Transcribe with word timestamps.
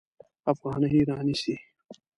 افغانۍ 0.51 0.99
رانیسي. 1.09 1.55